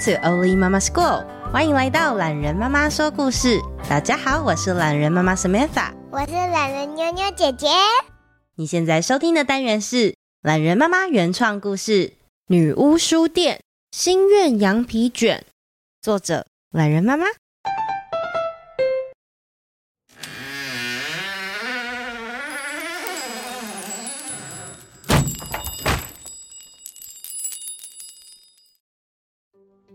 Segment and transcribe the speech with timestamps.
[0.00, 3.60] To Oli Mama School，欢迎来到懒人妈妈说故事。
[3.86, 7.66] 大家好，我是懒人妈妈 Samantha，我是懒人妞妞姐姐。
[8.56, 12.06] 你现在收听的单元是懒人妈妈原创故事
[12.46, 15.38] 《女巫书店心愿羊皮卷》，
[16.00, 17.26] 作者懒人妈妈。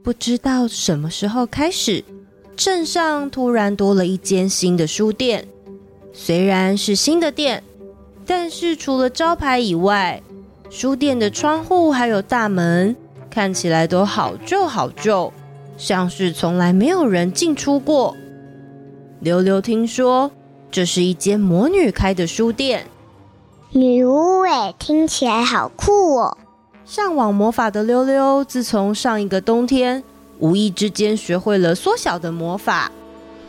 [0.05, 2.03] 不知道什么时候开始，
[2.55, 5.47] 镇上突然多了一间新的书店。
[6.13, 7.63] 虽然是新的店，
[8.23, 10.21] 但是除了招牌以外，
[10.69, 12.95] 书店的窗户还有大门
[13.31, 15.33] 看起来都好旧好旧，
[15.75, 18.15] 像是从来没有人进出过。
[19.21, 20.29] 溜溜听说
[20.69, 22.85] 这是一间魔女开的书店，
[23.71, 26.37] 女巫诶，听起来好酷哦。
[26.85, 30.03] 向往魔法的溜溜，自从上一个冬天
[30.39, 32.91] 无意之间学会了缩小的魔法。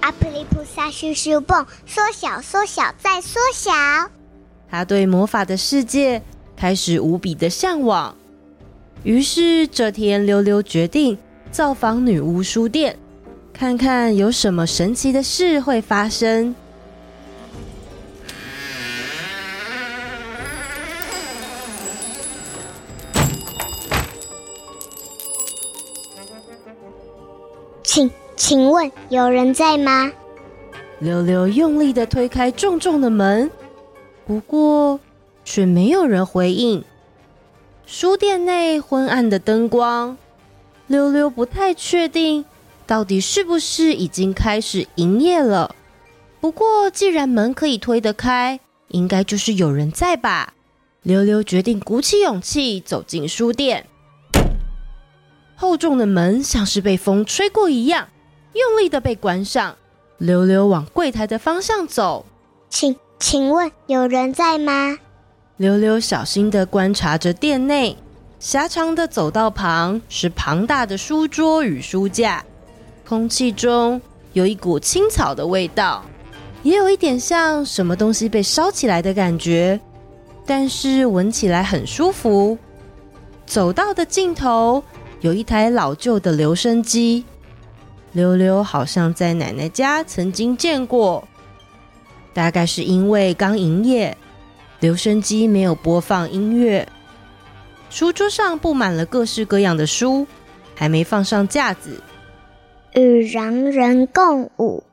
[0.01, 3.71] 阿普利菩萨咻咻蹦，缩小缩小再缩小。
[4.71, 6.23] 他对魔法的世界
[6.57, 8.17] 开始无比的向往。
[9.03, 11.19] 于是这天，溜溜决定
[11.51, 12.99] 造访女巫书店，
[13.53, 16.55] 看看有什么神奇的事会发生。
[27.97, 30.13] 请请问有人在吗？
[30.99, 33.51] 溜溜用力的推开重重的门，
[34.27, 35.01] 不过
[35.47, 36.85] 却没有人回应。
[37.87, 40.19] 书店内昏暗的灯光，
[40.87, 42.45] 溜溜不太确定
[42.87, 45.75] 到底是不是已经开始营业了。
[46.39, 50.53] 不过既然门可以推得开，应该就是有人在吧。
[51.03, 53.87] 溜溜决定鼓起勇气走进书店。
[55.57, 58.09] 厚重的门像是被风吹过一样，
[58.53, 59.75] 用力的被关上。
[60.19, 62.27] 溜溜往柜台的方向走，
[62.69, 64.99] 请请问有人在吗？
[65.57, 67.97] 溜溜小心的观察着店内，
[68.39, 72.45] 狭长的走道旁是庞大的书桌与书架，
[73.09, 74.01] 空气中
[74.35, 76.05] 有一股青草的味道，
[76.63, 79.81] 也有一点像什么东西被烧起来的感觉，
[80.45, 82.59] 但是闻起来很舒服。
[83.47, 84.83] 走道的尽头。
[85.21, 87.25] 有一台老旧的留声机，
[88.13, 91.27] 溜溜好像在奶奶家曾经见过。
[92.35, 94.17] 大概是因为刚营业，
[94.81, 96.87] 留声机没有播放音乐。
[97.89, 100.27] 书桌上布满了各式各样的书，
[100.75, 102.03] 还没放上架子。
[102.95, 104.85] 与狼人共舞，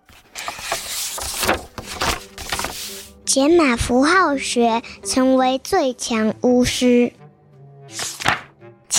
[3.25, 7.11] 解码符号学，成为最强巫师。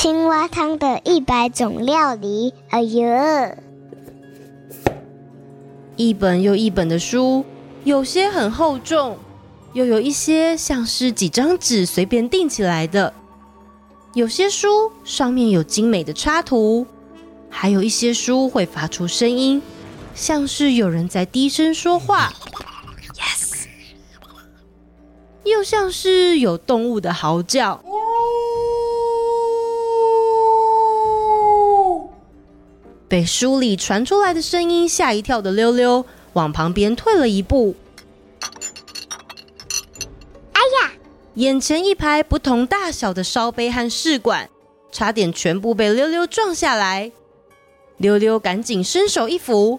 [0.05, 3.57] 青蛙汤的一百种料理，哎呦！
[5.97, 7.43] 一本又一本的书，
[7.85, 9.17] 有些很厚重，
[9.73, 13.15] 又有一些像是几张纸随便订起来的。
[14.12, 16.87] 有些书上面有精美的插图，
[17.49, 19.62] 还有一些书会发出声音，
[20.15, 22.31] 像是有人在低声说话。
[23.15, 23.65] Yes，
[25.45, 27.83] 又像是有动物的嚎叫。
[33.14, 37.76] 被书里传出来的声音吓一跳的溜溜，往旁边退了一步。
[40.52, 40.93] 哎呀！
[41.34, 44.50] 眼前一排不同大小的烧杯和试管，
[44.90, 47.12] 差点全部被溜溜撞下来。
[47.99, 49.78] 溜溜赶紧伸手一扶，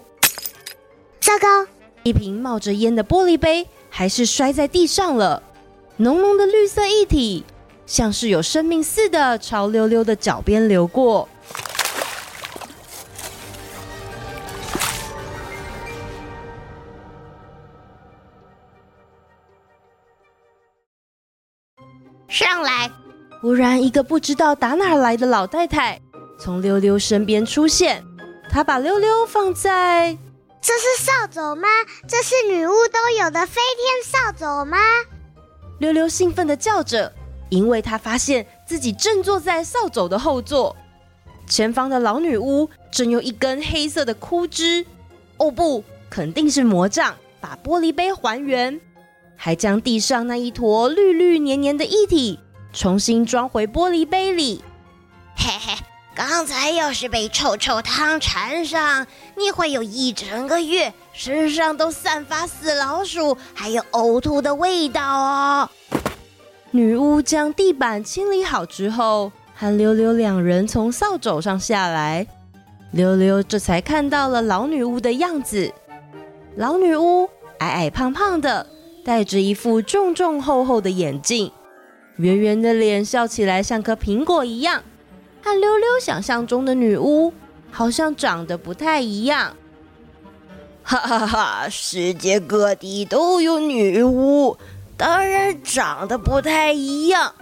[1.20, 1.70] 糟糕！
[2.04, 5.42] 一瓶冒着烟的玻璃杯还是摔在地上了。
[5.98, 7.44] 浓浓的绿色液体
[7.84, 11.28] 像是有生命似的朝溜溜的脚边流过。
[22.36, 22.90] 上来！
[23.40, 25.98] 忽然，一个不知道打哪儿来的老太太
[26.38, 28.04] 从溜溜身边出现。
[28.50, 30.18] 她把溜溜放在……
[30.60, 31.66] 这是扫帚吗？
[32.06, 34.76] 这是女巫都有的飞天扫帚吗？
[35.78, 37.10] 溜溜兴奋地叫着，
[37.48, 40.76] 因为她发现自己正坐在扫帚的后座。
[41.46, 44.84] 前方的老女巫正用一根黑色的枯枝——
[45.38, 48.78] 哦不，肯定是魔杖——把玻璃杯还原。
[49.36, 52.40] 还将地上那一坨绿绿黏黏的液体
[52.72, 54.64] 重新装回玻璃杯里。
[55.36, 55.78] 嘿嘿，
[56.14, 59.06] 刚才要是被臭臭汤缠上，
[59.36, 65.70] 你会有一整个月身上都散发死老鼠还有呕吐的味道哦。
[66.70, 72.26] 女巫将地板清理好之后，和溜溜两人从扫帚上下来。
[72.92, 75.72] 溜溜这才看到了老女巫的样子。
[76.56, 77.28] 老女巫
[77.58, 78.66] 矮矮胖胖的。
[79.06, 81.52] 戴着一副重重厚厚的眼镜，
[82.16, 84.82] 圆圆的脸笑起来像颗苹果一样，
[85.44, 87.32] 和溜溜想象中的女巫
[87.70, 89.56] 好像长得不太一样。
[90.82, 91.68] 哈哈哈！
[91.68, 94.56] 世界各地都有女巫，
[94.96, 97.32] 当然长得不太一样。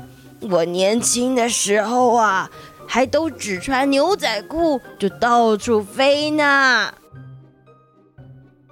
[0.43, 2.51] 我年轻的时候啊，
[2.87, 6.93] 还都只穿牛仔裤就到处飞呢。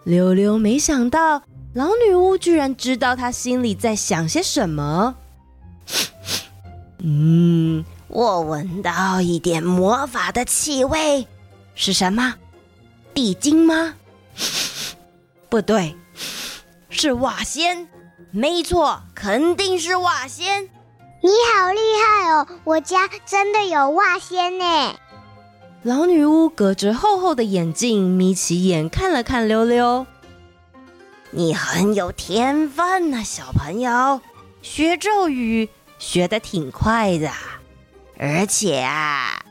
[0.04, 1.44] 溜溜没想到。
[1.74, 5.14] 老女巫居然知道她心里在想些什么。
[7.04, 11.26] 嗯，我闻到一点魔法的气味，
[11.74, 12.34] 是什么？
[13.14, 13.94] 地精吗？
[15.48, 15.96] 不对，
[16.90, 17.88] 是瓦仙。
[18.30, 20.64] 没错，肯定是瓦仙。
[21.22, 22.46] 你好厉害哦！
[22.64, 24.64] 我家真的有瓦仙呢。
[25.82, 30.06] 老女巫隔着厚厚的眼镜，眯起眼看了看溜溜。
[31.34, 34.20] 你很有天分呢，小朋友，
[34.60, 35.66] 学咒语
[35.98, 37.30] 学得挺快的，
[38.18, 39.42] 而且啊，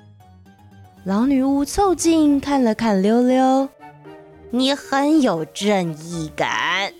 [1.03, 3.67] 老女巫凑近看了看溜溜，
[4.51, 6.93] 你很有正义感。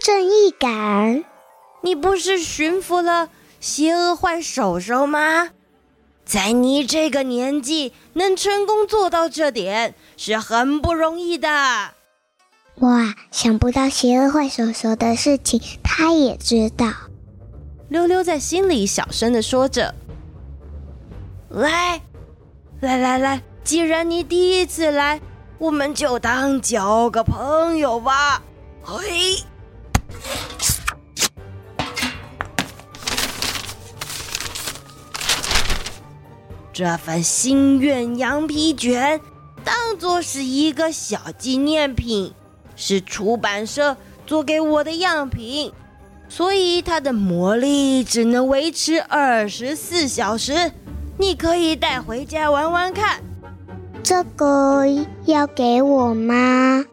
[0.00, 1.24] 正义感？
[1.82, 3.30] 你不是驯服了
[3.60, 5.50] 邪恶坏手手吗？
[6.24, 11.92] 在你这个年纪能成功做到这点，是很不容易的。
[12.80, 16.92] 哇，想不到邪恶坏手手的事情，他也知道。
[17.88, 19.94] 溜溜在心里小声的说着
[21.48, 22.02] ：“来，
[22.80, 25.20] 来来来，既然你第一次来，
[25.58, 28.42] 我们就当交个朋友吧。”
[28.84, 29.42] 嘿，
[36.74, 39.18] 这份心愿羊皮卷
[39.64, 42.34] 当做是一个小纪念品。
[42.76, 43.96] 是出版社
[44.26, 45.72] 做给我的样品，
[46.28, 50.70] 所以它的魔力只能维持二十四小时。
[51.18, 53.20] 你可以带回家玩玩看。
[54.02, 54.84] 这个
[55.24, 56.84] 要给我吗？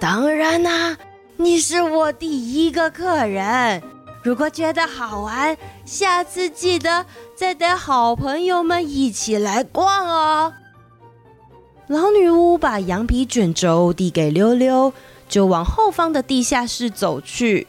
[0.00, 0.96] 当然啦，
[1.36, 3.82] 你是我第一个客人。
[4.22, 7.04] 如果觉得好玩，下次记得
[7.36, 10.52] 再带好朋友们一起来逛哦。
[11.86, 14.92] 老女巫把羊皮卷轴递给溜溜。
[15.30, 17.66] 就往后方的地下室走去。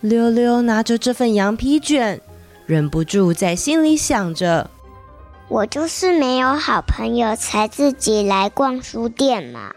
[0.00, 2.20] 溜溜拿着这份羊皮卷，
[2.66, 4.70] 忍不住在心里想着
[5.48, 9.72] ：“我就是没有好朋友，才自己来逛书店嘛。”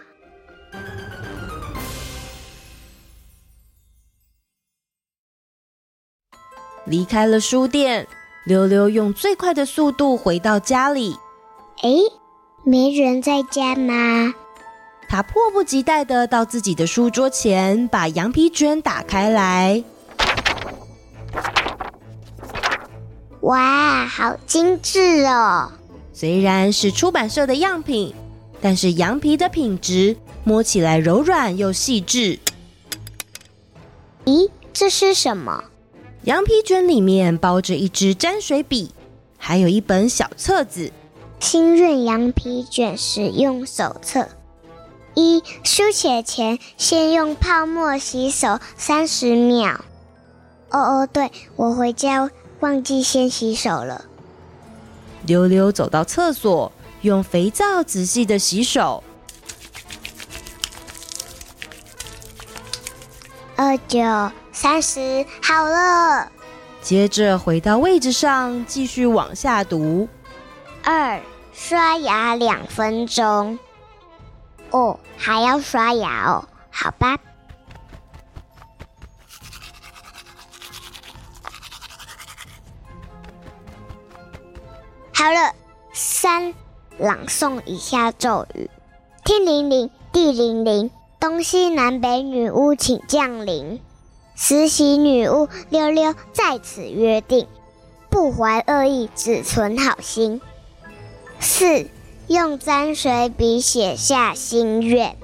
[6.86, 8.06] 离开了书店，
[8.46, 11.16] 溜溜用最快的速度回到家里。
[11.82, 11.90] 哎，
[12.66, 14.34] 没人在家吗？
[15.14, 19.84] 他迫不及待的到自己的书桌前，把羊皮卷打开来。
[23.42, 25.70] 哇，好精致哦！
[26.14, 28.12] 虽然是出版社的样品，
[28.60, 32.40] 但是羊皮的品质摸起来柔软又细致。
[34.26, 35.66] 咦，这是什么？
[36.24, 38.90] 羊皮卷里面包着一支沾水笔，
[39.38, 40.92] 还有一本小册子——
[41.46, 44.22] 《新润羊皮卷使用手册》。
[45.16, 49.86] 一书写前，先用泡沫洗手三十秒。
[50.70, 52.30] 哦哦，对，我回家
[52.62, 54.06] 忘记先洗手了。
[55.26, 59.04] 溜溜走到厕所，用肥皂仔细的洗手。
[63.56, 64.00] 二九
[64.52, 66.32] 三十，好了。
[66.82, 70.10] 接着回到位置上，继续往下读。
[70.84, 71.22] 二，
[71.54, 73.60] 刷牙两分钟。
[74.74, 77.20] 哦，还要刷牙哦，好吧。
[85.14, 85.54] 好了，
[85.94, 86.56] 三，
[86.98, 88.70] 朗诵以下咒语：
[89.24, 90.90] 天灵灵，地灵灵，
[91.20, 93.80] 东西南北女巫请降临。
[94.36, 97.48] 实习女巫溜溜在此约定，
[98.10, 100.42] 不怀恶意，只存好心。
[101.40, 101.88] 四，
[102.28, 105.16] 用沾水笔写下心愿。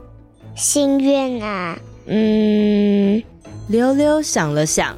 [0.55, 3.23] 心愿啊，嗯。
[3.67, 4.97] 溜溜想了想，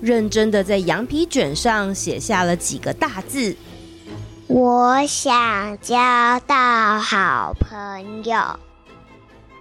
[0.00, 3.56] 认真的在羊皮卷上写下了几个大字：
[4.46, 5.96] 我想交
[6.46, 8.40] 到好朋友。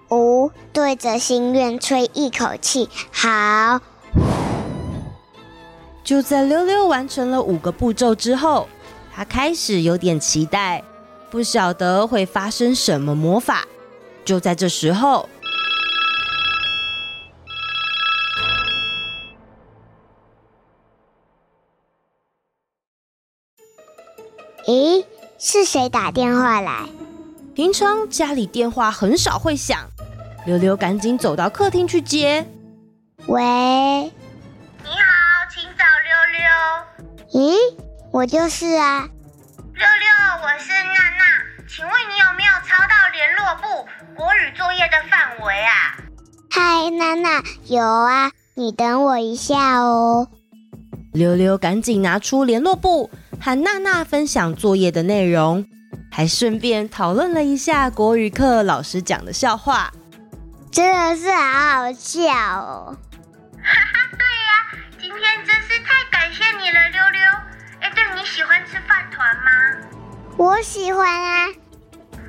[0.10, 3.82] 五，对着心愿吹一口气，好。
[6.04, 8.68] 就在溜溜完成了五个步骤之后，
[9.12, 10.84] 他开始有点期待，
[11.32, 13.66] 不晓得会发生什么魔法。
[14.26, 15.30] 就在这时候，
[24.68, 25.06] 咦，
[25.40, 26.88] 是谁打电话来？
[27.56, 29.90] 平常家里电话很少会响，
[30.46, 32.46] 溜溜赶紧走到客厅去接。
[33.26, 33.40] 喂。
[34.84, 37.76] 你好，请找溜溜咦，
[38.12, 39.10] 我就是啊，
[39.82, 45.98] 溜溜，我是娜娜，请问你有没有抄到联络簿国语作业的范围啊？
[46.52, 50.28] 嗨，娜娜，有啊，你等我一下哦。
[51.14, 53.10] 溜溜赶紧拿出联络簿，
[53.42, 55.66] 和娜娜分享作业的内容，
[56.12, 59.92] 还顺便讨论了一下国语课老师讲的笑话，
[60.72, 62.96] 真的是好好笑哦。
[63.64, 67.20] 哈哈，对呀，今天真是太感谢你了，溜溜。
[68.22, 69.52] 你喜欢吃饭团吗？
[70.38, 71.48] 我喜欢啊。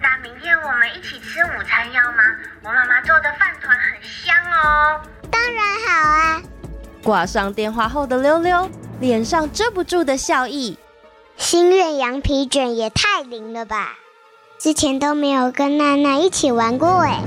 [0.00, 2.22] 那明天我们一起吃午餐要吗？
[2.62, 5.02] 我妈妈做的饭团很香哦。
[5.30, 6.42] 当然好啊。
[7.02, 8.70] 挂上电话后的溜溜
[9.00, 10.78] 脸上遮不住的笑意。
[11.36, 13.98] 心愿羊皮卷也太灵了吧！
[14.58, 17.22] 之前都没有跟娜娜一起玩过哎。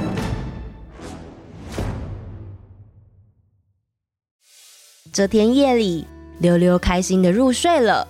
[5.13, 6.07] 这天夜里，
[6.39, 8.07] 溜溜开心的入睡了。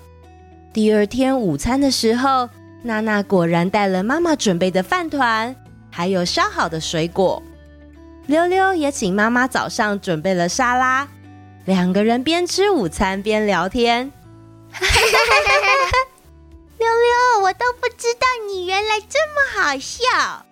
[0.76, 2.50] 第二天午餐的时候，
[2.84, 5.56] 娜娜果然带了妈妈准备的饭团，
[5.90, 7.42] 还有烧好的水果。
[8.26, 11.08] 溜溜也请妈妈早上准备了沙拉，
[11.64, 14.12] 两个人边吃午餐边聊天。
[16.78, 20.04] 溜溜，我都不知道你原来这么好笑。
[20.10, 20.44] 哈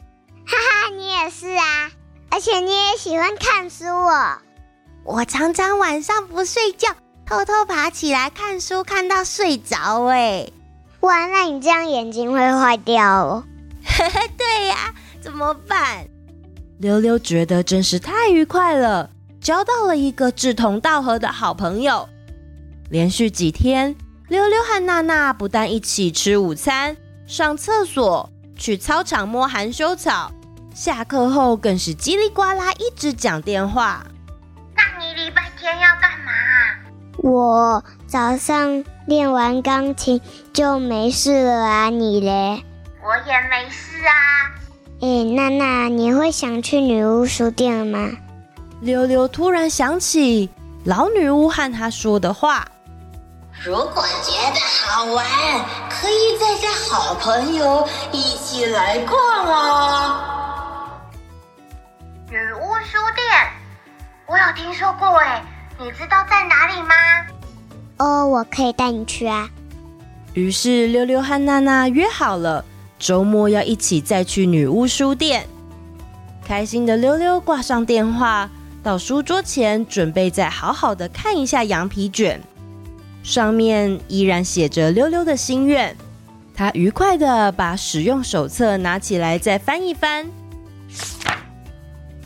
[0.47, 1.91] 哈，你也是啊，
[2.29, 4.37] 而且你也喜欢看书哦。
[5.03, 6.87] 我常常晚上不睡觉。
[7.39, 10.47] 偷偷爬起来看书，看到睡着哎！
[10.99, 13.43] 哇，那你这样眼睛会坏掉哦。
[14.37, 16.05] 对呀、啊，怎么办？
[16.77, 19.09] 溜溜觉得真是太愉快了，
[19.41, 22.07] 交到了一个志同道合的好朋友。
[22.89, 23.95] 连续几天，
[24.27, 30.31] 溜溜和娜娜不但一起吃午餐、上厕所、去操场摸含羞草，
[30.75, 34.05] 下课后更是叽里呱啦一直讲电话。
[34.75, 36.31] 那你礼拜天要干嘛？
[37.23, 40.19] 我早上练完钢琴
[40.51, 42.61] 就没事了啊，你嘞？
[43.01, 44.51] 我也没事啊。
[44.99, 48.09] 哎，娜娜，你会想去女巫书店吗？
[48.81, 50.49] 溜溜突然想起
[50.83, 52.67] 老女巫和她说的话：
[53.63, 55.25] 如果觉得好玩，
[55.89, 60.19] 可以再叫好朋友一起来逛哦。
[62.29, 63.25] 女巫书店，
[64.25, 65.41] 我有听说过哎。
[65.79, 66.93] 你知道在哪里吗？
[67.97, 69.49] 哦，我可以带你去啊。
[70.33, 72.63] 于是溜溜和娜娜约好了，
[72.99, 75.45] 周末要一起再去女巫书店。
[76.45, 78.49] 开心的溜溜挂上电话，
[78.81, 82.41] 到书桌前准备再好好的看一下羊皮卷，
[83.23, 85.95] 上面依然写着溜溜的心愿。
[86.55, 90.27] 他愉快的把使用手册拿起来再翻一翻。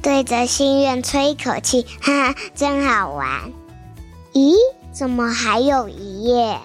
[0.01, 3.51] 对着心愿吹一口气， 哈哈，真好玩！
[4.33, 4.53] 咦，
[4.91, 6.59] 怎么还有一页？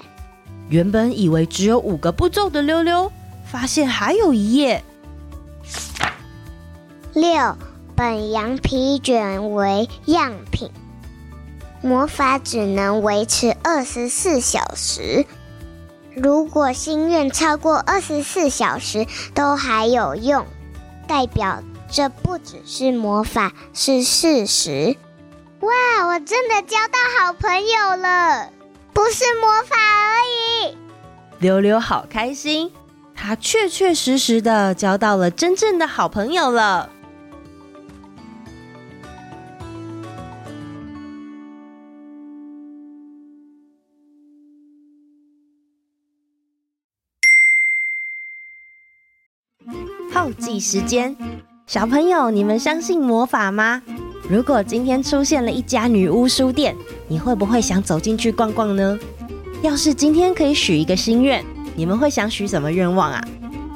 [0.69, 3.11] 原本以为只有五个步骤的溜溜，
[3.45, 4.83] 发现还有一页。
[7.15, 7.57] 六，
[7.95, 10.71] 本羊皮卷为样品，
[11.83, 15.27] 魔法只能维持二十四小时。
[16.15, 20.47] 如果心愿超过二十四小时都还有用，
[21.07, 21.62] 代表。
[21.95, 24.97] 这不只是魔法，是事实。
[25.61, 28.51] 哇，我真的交到好朋友了！
[28.95, 30.17] 不是魔法而
[30.71, 30.77] 已。
[31.39, 32.73] 溜溜好开心，
[33.15, 36.89] 他确确实实的交到了真正的好朋友了。
[50.15, 51.17] 后记时间，
[51.73, 53.81] 小朋友，你们相信魔法吗？
[54.29, 56.76] 如果今天出现了一家女巫书店，
[57.09, 58.99] 你会不会想走进去逛逛呢？
[59.62, 61.43] 要是今天可以许一个心愿，
[61.75, 63.25] 你们会想许什么愿望啊？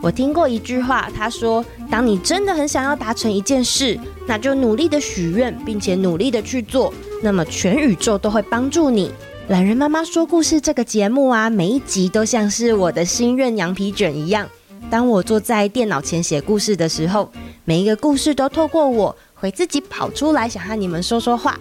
[0.03, 3.99] 我听过一句话，他说：“当你真的很想要达成一件事，
[4.29, 9.11] 那就努力的许愿，并且努力的去做，那么全宇宙都会帮助你。”
[9.49, 14.47] 懒人妈妈说故事这个节目啊，每一集都像是我的心愿羊皮卷一样。
[14.89, 17.31] 当我坐在电脑前写故事的时候，
[17.65, 21.59] 每一个故事都透过我会自己跑出来，想和你们说说话。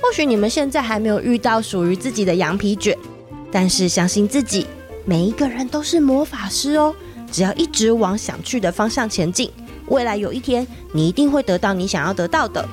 [0.00, 2.98] 或许你们现在还没有遇到属于自己的羊皮卷，
[3.50, 4.66] 但是相信自己，
[5.04, 6.94] 每一个人都是魔法师哦。
[7.30, 9.50] 只要一直往想去的方向前进，
[9.86, 12.68] 未来有一天，你一定会得到你想要得到的。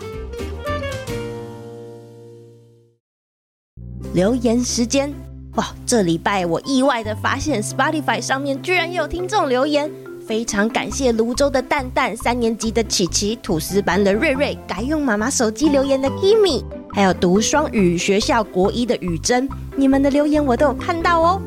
[4.13, 5.13] 留言时间。
[5.55, 9.91] 哇，这礼拜我意外的发现，Spotify 上面居然也有听众留言，
[10.25, 21.41] 非常感谢芦洲的蛋蛋、三年级的琪琪、吐司班的瑞瑞、改用妈妈手机留言的 Kimi，还有读双语学校国一的雨珍，你们的留言我都有看到哦。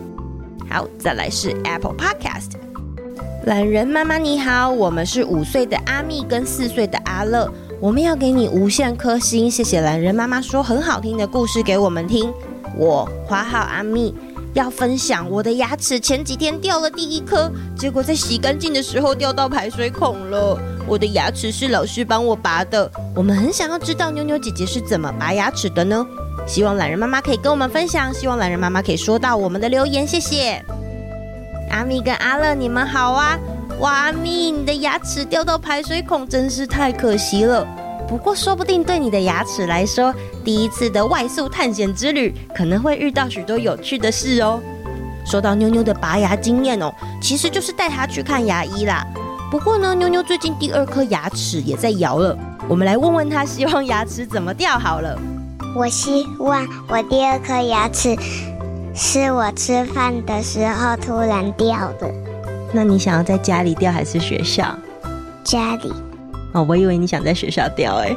[0.68, 2.50] 好，再来是 Apple Podcast，
[3.46, 12.30] 懒人妈妈你好，我们是五岁的阿蜜跟四岁的阿乐，我们要给你无限颗星，谢谢懒人妈妈说很好听的故事给我们听。
[12.76, 14.14] 我华好阿蜜
[14.52, 20.58] 要分享我的牙齿前几天掉了第一颗，结果在洗干净的时候掉到排水孔了。
[20.86, 22.90] 我的牙齿是老师帮我拔的。
[23.14, 26.06] 我们很想要知道妞妞姐姐是怎么拔牙齿的呢？
[26.46, 30.62] 希望懒人妈妈可以跟我们分享，希望懒人妈妈可以说到我们的留言，谢谢。
[31.70, 33.38] 阿蜜跟阿乐你们好啊！
[33.80, 37.66] 哇，阿蜜你的牙齿掉到排水孔真是太可惜了。
[38.06, 40.14] 不过，说不定对你的牙齿来说，
[40.44, 44.60] 第一次的外宿探险之旅可能会遇到许多有趣的事哦。
[45.26, 49.04] 说到妞妞的拔牙经验哦，其实就是带她去看牙医啦。
[49.50, 52.36] 不过呢，妞妞最近第二颗牙齿也在摇了，
[52.68, 55.18] 我们来问问她，希望牙齿怎么掉好了。
[55.74, 58.14] 我希望我第二颗牙齿
[58.94, 62.08] 是我吃饭的时候突然掉的。
[62.72, 64.76] 那你想要在家里掉还是学校？
[65.42, 65.92] 家里。
[66.54, 68.16] 哦，我以为你想在学校掉哎。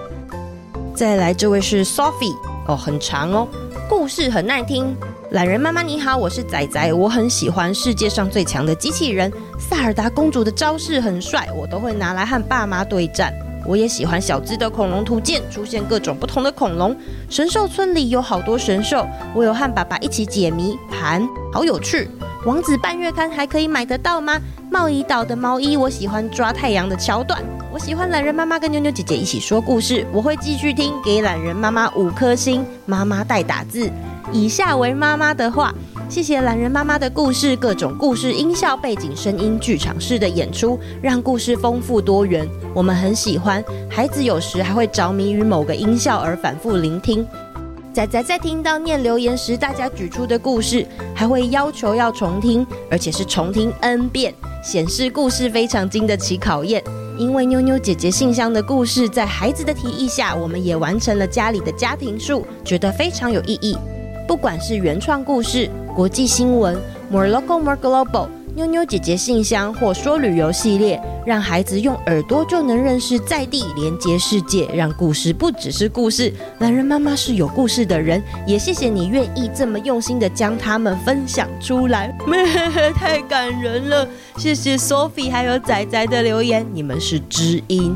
[0.96, 2.36] 再来，这位是 Sophie
[2.68, 3.48] 哦，很长哦，
[3.90, 4.96] 故事很耐听。
[5.32, 13.34] 懒人妈妈你好，我是仔仔，我很喜欢世界上最强的机器人萨尔达公主的招式很帅，我都会拿来和爸妈对战。
[13.66, 16.96] 我也喜欢小资的恐龙图鉴，出现各种不同的恐龙。
[17.30, 22.08] 神兽村里有好多神兽，我有和爸爸一起解谜盘，好有趣。
[22.46, 24.40] 王子半月刊还可以买得到吗？
[24.72, 27.44] 贸易岛的毛衣，我喜欢抓太阳的桥段。
[27.78, 32.66] 我喜欢懒人妈妈跟妞妞姐姐一起说故事，我会继续听，给懒人妈妈五颗星。
[32.88, 33.88] 妈妈代打字，
[34.32, 35.72] 以下为妈妈的话。
[36.10, 42.50] 谢谢懒人妈妈的故事，各种故事音效、背景声音、剧场式的演出，让故事丰富多元。
[42.74, 47.24] 我们很喜欢，孩子有时还会着迷于某个音效而反复聆听。
[47.94, 56.84] 仔仔在听到念留言时，大家举出的故事，还会要求要重听，而且是重听 N 遍，显示故事非常经得起考验。
[57.18, 63.76] 因为妞妞姐姐信箱的故事，在孩子的提议下，我们也完成了家里的家庭树，觉得非常有意义。
[64.28, 66.78] 不管是原创故事、国际新闻、
[67.10, 68.28] More Local More Global、
[68.58, 76.34] 妞妞姐姐信箱或说旅游系列，让孩子用耳朵就能认识在地，连接世界，让故事不只是故事。
[76.58, 82.12] 懒人妈妈是有故事的人，也谢谢你愿意这么用心的将它们分享出来，
[82.96, 84.08] 太感人了。
[84.38, 87.96] 谢谢 Sophie 还有仔仔的留言，你们是知音。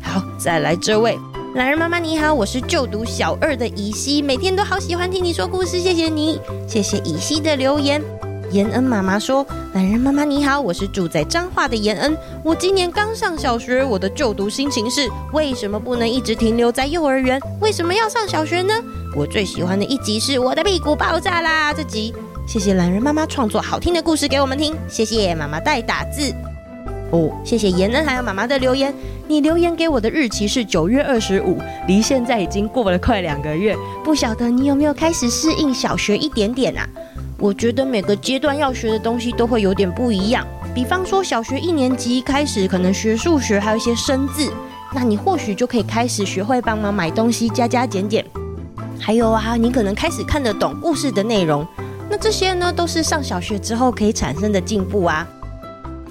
[0.00, 1.18] 好，再来这位，
[1.56, 8.00] 懒人妈妈你好，我是就读小二的以西，每天都好喜欢听你说故事，谢谢你，谢谢以西的留言。
[8.50, 17.38] 延恩妈妈说：“懒人妈妈你好，我是住在彰化的延恩，我今年刚上小学，我的就读心情是：为什么不能一直停留在幼儿园？
[17.60, 18.72] 为什么要上小学呢？
[19.14, 21.74] 我最喜欢的一集是我的屁股爆炸啦！
[21.74, 22.14] 这集，
[22.46, 26.32] 谢谢懒人妈妈创作好听的故事给我们听，谢谢妈妈带打字。
[27.10, 28.94] 哦，谢谢延恩还有妈妈的留言，
[29.26, 36.88] 你留言给我的日期是九月二十五，离现在已经过了快两个月，不晓得你有没有开始适应小学一点点啊？”
[37.40, 40.44] 我觉得每个阶段要学的东西都会有点不一样。
[40.74, 44.52] 比方说，小学一年级开始可能学数学，还有一些生字，
[44.92, 48.24] 那你或许就可以开始学会帮忙买东西，加加减减。
[49.00, 51.64] 还有啊，你可能开始看得懂故事的内容。
[52.10, 55.26] 那这些呢，都是上小学之后可以产生的进步啊。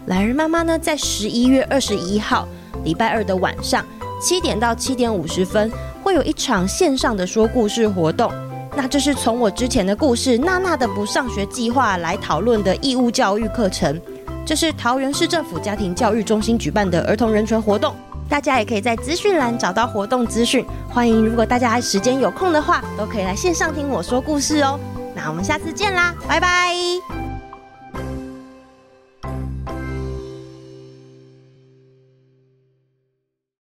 [0.06, 2.48] 懒人妈妈呢，在十一月二十一号
[2.86, 3.86] 礼拜二的晚上
[4.22, 5.70] 七点到七点五十分，
[6.02, 8.32] 会有一场线上的说故事活动。
[8.78, 14.00] 那这是从我之前的故事《娜娜的不上学计划》来讨论的义务教育课程。
[14.46, 17.96] 这是桃园市政府家庭教育中心举办的儿童人权活动，
[18.30, 20.63] 大家也可以在资讯栏找到活动资讯。
[20.88, 24.80] 欢迎，如果大家时间有空的话，都可以来线上听我说故事哦。
[25.16, 27.27] 那我们下次见啦，拜拜。